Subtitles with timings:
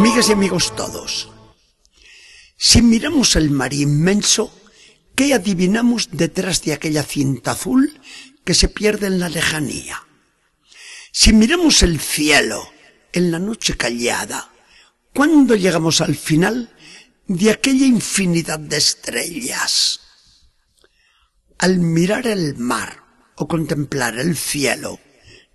[0.00, 1.28] Amigas y amigos todos,
[2.56, 4.50] si miramos el mar inmenso,
[5.14, 8.00] ¿qué adivinamos detrás de aquella cinta azul
[8.42, 10.02] que se pierde en la lejanía?
[11.12, 12.66] Si miramos el cielo
[13.12, 14.50] en la noche callada,
[15.12, 16.74] ¿cuándo llegamos al final
[17.26, 20.00] de aquella infinidad de estrellas?
[21.58, 23.04] Al mirar el mar
[23.36, 24.98] o contemplar el cielo,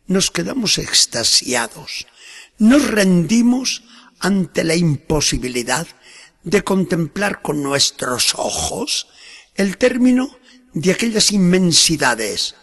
[0.06, 2.06] nos quedamos extasiados,
[2.60, 3.82] nos rendimos
[4.26, 5.86] ante la imposibilidad
[6.44, 9.06] de contemplar con nuestros ojos
[9.54, 10.36] el término
[10.74, 12.56] de aquellas inmensidades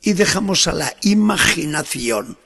[0.00, 2.38] y dejamos a la imaginación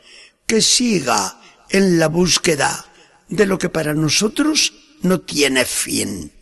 [0.47, 2.93] que siga en la búsqueda
[3.29, 4.73] de lo que para nosotros
[5.03, 6.33] no tiene fin.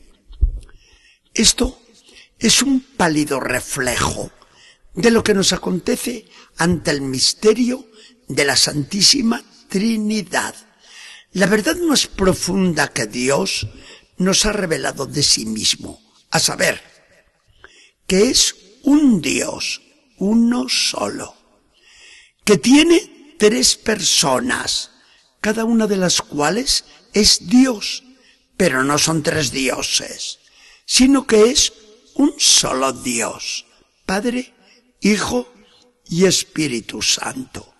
[1.34, 1.78] Esto
[2.38, 4.30] es un pálido reflejo
[4.94, 6.24] de lo que nos acontece
[6.56, 7.86] ante el misterio
[8.28, 10.54] de la Santísima Trinidad.
[11.34, 13.66] La verdad más profunda que Dios
[14.18, 16.80] nos ha revelado de sí mismo, a saber,
[18.06, 18.54] que es
[18.84, 19.82] un Dios,
[20.18, 21.34] uno solo,
[22.44, 24.92] que tiene tres personas,
[25.40, 28.04] cada una de las cuales es Dios,
[28.56, 30.38] pero no son tres dioses,
[30.86, 31.72] sino que es
[32.14, 33.66] un solo Dios,
[34.06, 34.54] Padre,
[35.00, 35.52] Hijo
[36.08, 37.73] y Espíritu Santo.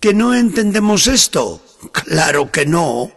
[0.00, 1.62] ¿Que no entendemos esto?
[1.92, 3.12] Claro que no.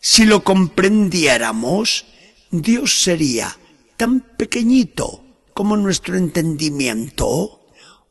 [0.00, 2.06] Si lo comprendiéramos,
[2.50, 3.58] Dios sería
[3.98, 7.60] tan pequeñito como nuestro entendimiento,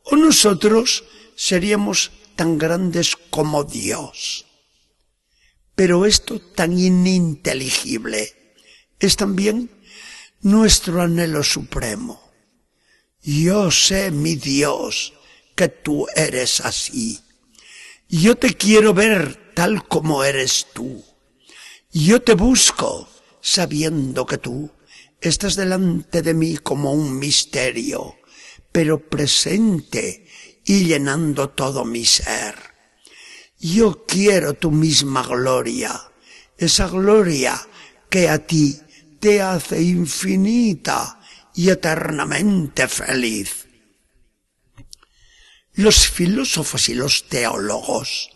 [0.04, 1.02] o nosotros
[1.34, 4.46] seríamos tan grandes como Dios.
[5.74, 8.54] Pero esto tan ininteligible
[9.00, 9.68] es también
[10.42, 12.22] nuestro anhelo supremo.
[13.20, 15.12] Yo sé, mi Dios,
[15.56, 17.20] que tú eres así
[18.10, 21.04] yo te quiero ver tal como eres tú.
[21.92, 23.08] Yo te busco
[23.40, 24.72] sabiendo que tú
[25.20, 28.16] estás delante de mí como un misterio,
[28.72, 30.26] pero presente
[30.64, 32.56] y llenando todo mi ser.
[33.60, 36.10] Yo quiero tu misma gloria,
[36.58, 37.60] esa gloria
[38.08, 38.80] que a ti
[39.20, 41.20] te hace infinita
[41.54, 43.59] y eternamente feliz.
[45.80, 48.28] Los filósofos y los teólogos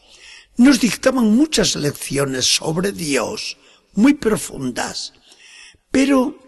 [0.56, 3.58] nos dictaban muchas lecciones sobre Dios,
[3.92, 5.12] muy profundas,
[5.90, 6.38] pero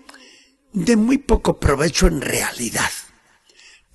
[0.72, 2.90] de muy poco provecho en realidad.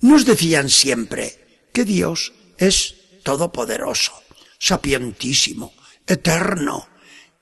[0.00, 4.12] Nos decían siempre que Dios es todopoderoso,
[4.60, 5.72] sapientísimo,
[6.06, 6.86] eterno,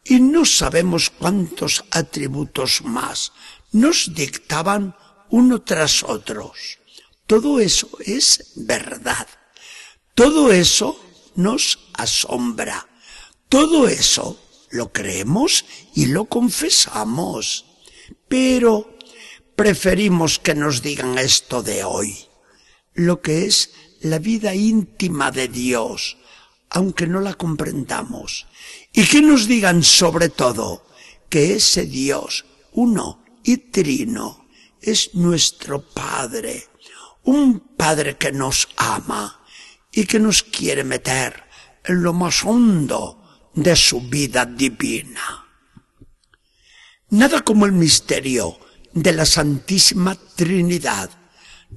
[0.03, 3.35] y no sabemos cuántos atributos más
[3.73, 4.97] nos dictaban
[5.29, 6.79] uno tras otros.
[7.27, 9.29] Todo eso es verdad.
[10.21, 11.01] Todo eso
[11.35, 12.87] nos asombra.
[13.49, 14.39] Todo eso
[14.69, 15.65] lo creemos
[15.95, 17.65] y lo confesamos.
[18.29, 18.99] Pero
[19.57, 22.19] preferimos que nos digan esto de hoy,
[22.93, 23.71] lo que es
[24.03, 26.19] la vida íntima de Dios,
[26.69, 28.47] aunque no la comprendamos.
[28.93, 30.85] Y que nos digan sobre todo
[31.31, 34.47] que ese Dios, uno y trino,
[34.83, 36.69] es nuestro Padre,
[37.23, 39.40] un Padre que nos ama
[39.93, 41.45] y que nos quiere meter
[41.85, 45.47] en lo más hondo de su vida divina.
[47.11, 48.59] Nada como el misterio
[48.93, 51.11] de la Santísima Trinidad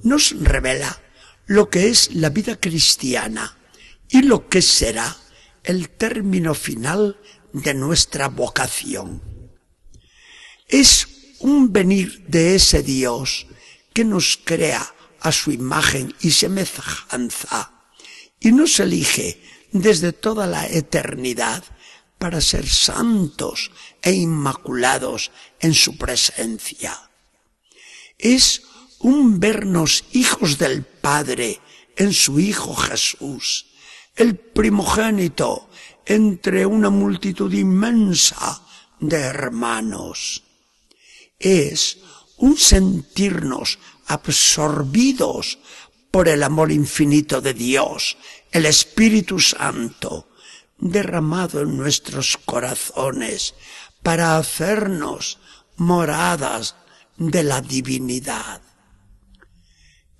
[0.02, 1.00] nos revela
[1.46, 3.56] lo que es la vida cristiana
[4.08, 5.16] y lo que será
[5.64, 7.18] el término final
[7.52, 9.22] de nuestra vocación.
[10.68, 11.08] Es
[11.40, 13.46] un venir de ese Dios
[13.92, 17.73] que nos crea a su imagen y semejanza
[18.44, 19.40] y nos elige
[19.72, 21.64] desde toda la eternidad
[22.18, 23.70] para ser santos
[24.02, 25.30] e inmaculados
[25.60, 27.10] en su presencia.
[28.18, 28.62] Es
[29.00, 31.60] un vernos hijos del Padre
[31.96, 33.66] en su Hijo Jesús,
[34.14, 35.68] el primogénito
[36.04, 38.62] entre una multitud inmensa
[39.00, 40.42] de hermanos.
[41.38, 41.98] Es
[42.36, 45.58] un sentirnos absorbidos
[46.14, 48.16] por el amor infinito de Dios,
[48.52, 50.28] el Espíritu Santo,
[50.78, 53.56] derramado en nuestros corazones
[54.00, 55.40] para hacernos
[55.76, 56.76] moradas
[57.16, 58.62] de la divinidad.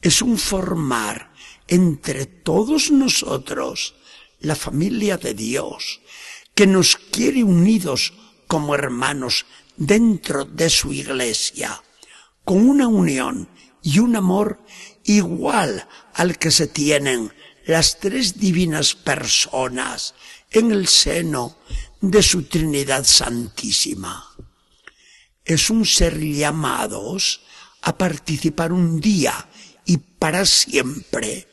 [0.02, 1.32] Es un formar
[1.68, 3.94] entre todos nosotros
[4.40, 6.00] la familia de Dios,
[6.56, 8.14] que nos quiere unidos
[8.48, 9.46] como hermanos
[9.76, 11.80] dentro de su iglesia,
[12.44, 13.48] con una unión
[13.84, 14.64] y un amor
[15.04, 17.32] igual al que se tienen
[17.66, 20.14] las tres divinas personas
[20.50, 21.58] en el seno
[22.00, 24.34] de su Trinidad Santísima.
[25.44, 27.42] Es un ser llamados
[27.82, 29.50] a participar un día
[29.84, 31.46] y para siempre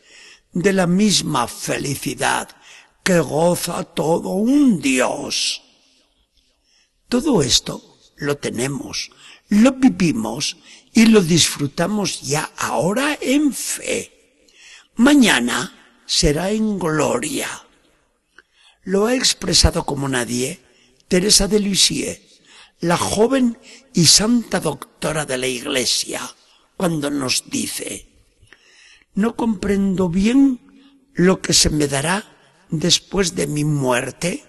[0.53, 2.47] de la misma felicidad
[3.03, 5.61] que goza todo un Dios.
[7.09, 9.11] Todo esto lo tenemos,
[9.49, 10.55] lo vivimos
[10.93, 14.11] y lo disfrutamos ya ahora en fe.
[14.95, 17.47] Mañana será en gloria.
[18.83, 20.59] Lo ha expresado como nadie
[21.07, 22.19] Teresa de Lisieux,
[22.79, 23.57] la joven
[23.93, 26.21] y santa doctora de la Iglesia,
[26.77, 28.07] cuando nos dice,
[29.13, 30.59] no comprendo bien
[31.13, 32.25] lo que se me dará
[32.69, 34.45] después de mi muerte,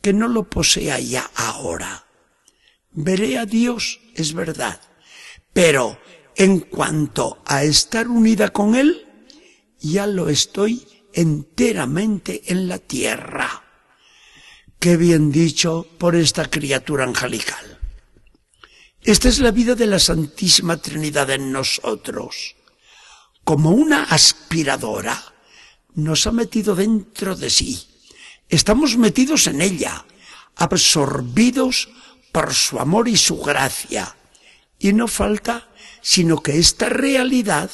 [0.00, 2.06] que no lo posea ya ahora.
[2.92, 4.80] Veré a Dios, es verdad,
[5.52, 5.98] pero
[6.36, 9.06] en cuanto a estar unida con Él,
[9.80, 13.64] ya lo estoy enteramente en la tierra.
[14.78, 17.78] Qué bien dicho por esta criatura angelical.
[19.02, 22.56] Esta es la vida de la Santísima Trinidad en nosotros.
[23.44, 25.22] Como una aspiradora,
[25.94, 27.86] nos ha metido dentro de sí.
[28.48, 30.04] Estamos metidos en ella,
[30.56, 31.88] absorbidos
[32.32, 34.16] por su amor y su gracia.
[34.80, 35.70] Y no falta
[36.02, 37.70] sino que esta realidad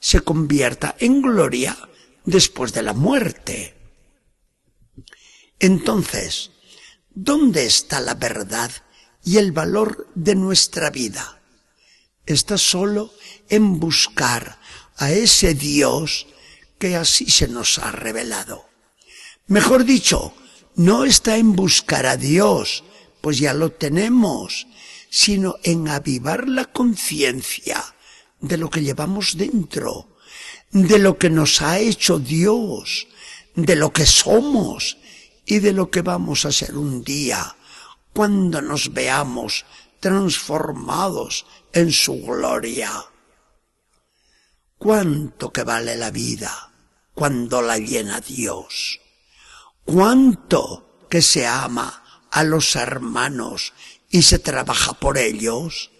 [0.00, 1.76] se convierta en gloria
[2.24, 3.74] después de la muerte.
[5.58, 6.50] Entonces,
[7.10, 8.70] ¿dónde está la verdad
[9.24, 11.42] y el valor de nuestra vida?
[12.24, 13.12] Está solo
[13.48, 14.58] en buscar
[14.96, 16.26] a ese Dios
[16.78, 18.66] que así se nos ha revelado.
[19.46, 20.34] Mejor dicho,
[20.74, 22.84] no está en buscar a Dios,
[23.20, 24.66] pues ya lo tenemos,
[25.10, 27.82] sino en avivar la conciencia
[28.40, 30.16] de lo que llevamos dentro,
[30.70, 33.08] de lo que nos ha hecho Dios,
[33.54, 34.98] de lo que somos
[35.44, 37.56] y de lo que vamos a ser un día
[38.12, 39.64] cuando nos veamos
[40.00, 42.90] transformados en su gloria.
[44.78, 46.72] Cuánto que vale la vida
[47.14, 49.00] cuando la llena Dios.
[49.84, 53.72] Cuánto que se ama a los hermanos
[54.10, 55.90] y se trabaja por ellos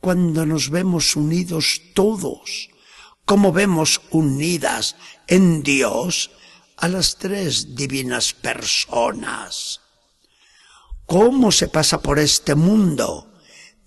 [0.00, 2.68] cuando nos vemos unidos todos,
[3.24, 4.96] como vemos unidas
[5.26, 6.30] en Dios
[6.76, 9.80] a las tres divinas personas.
[11.06, 13.28] ¿Cómo se pasa por este mundo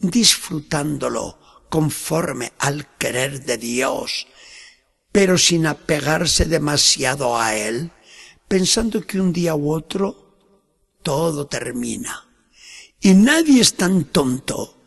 [0.01, 1.37] disfrutándolo
[1.69, 4.27] conforme al querer de Dios,
[5.11, 7.91] pero sin apegarse demasiado a Él,
[8.47, 10.35] pensando que un día u otro
[11.01, 12.27] todo termina.
[13.01, 14.86] Y nadie es tan tonto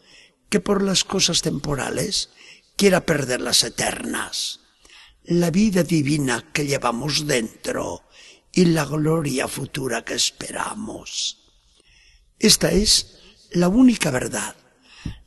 [0.48, 2.30] que por las cosas temporales
[2.76, 4.60] quiera perder las eternas.
[5.24, 8.04] La vida divina que llevamos dentro
[8.52, 11.38] y la gloria futura que esperamos.
[12.38, 13.18] Esta es
[13.50, 14.54] la única verdad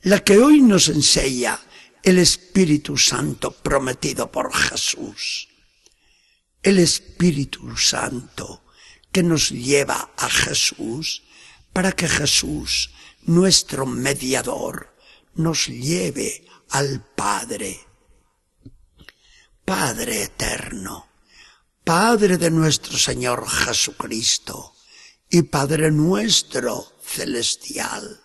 [0.04, 1.60] la que hoy nos enseña
[2.04, 5.50] el Espíritu Santo prometido por Jesús.
[6.64, 8.64] El Espíritu Santo
[9.12, 11.24] que nos lleva a Jesús
[11.78, 12.90] para que Jesús,
[13.22, 14.96] nuestro mediador,
[15.36, 17.80] nos lleve al Padre.
[19.64, 21.08] Padre eterno,
[21.84, 24.74] Padre de nuestro Señor Jesucristo
[25.30, 28.24] y Padre nuestro celestial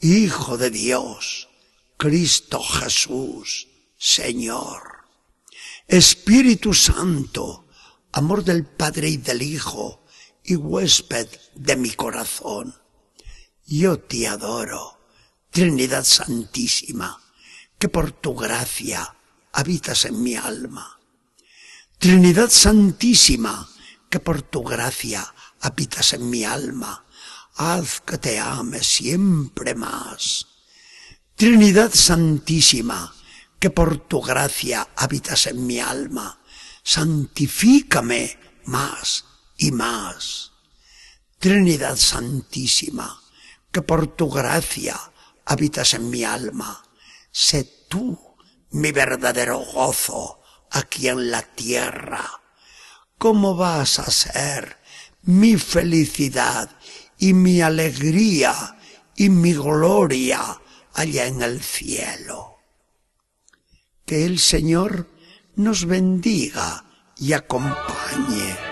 [0.00, 1.48] Hijo de Dios,
[1.96, 5.04] Cristo Jesús, Señor.
[5.86, 7.68] Espíritu Santo,
[8.10, 10.00] amor del Padre y del Hijo,
[10.44, 12.74] y huésped de mi corazón.
[13.66, 14.98] Yo te adoro,
[15.50, 17.20] Trinidad Santísima,
[17.78, 19.16] que por tu gracia
[19.52, 20.98] habitas en mi alma.
[21.98, 23.68] Trinidad Santísima,
[24.08, 27.04] que por tu gracia habitas en mi alma
[27.60, 30.46] haz que te ame siempre más.
[31.36, 33.14] Trinidad Santísima,
[33.58, 36.40] que por tu gracia habitas en mi alma,
[36.82, 39.26] santifícame más
[39.60, 40.50] y más.
[41.38, 43.22] Trinidad Santísima,
[43.70, 44.98] que por tu gracia
[45.44, 46.82] habitas en mi alma,
[47.30, 48.18] sé tú
[48.70, 52.28] mi verdadero gozo aquí en la tierra.
[53.18, 54.78] ¿Cómo vas a ser
[55.22, 56.70] mi felicidad
[57.18, 58.78] y mi alegría
[59.14, 60.60] y mi gloria
[60.94, 62.56] allá en el cielo.
[64.06, 65.06] Que el Señor
[65.56, 66.84] nos bendiga
[67.16, 68.69] y acompañe.